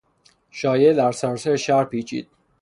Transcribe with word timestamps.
شایعه 0.51 0.93
در 0.93 1.11
سراسر 1.11 1.55
شهر 1.55 1.83
پیچید. 1.85 2.27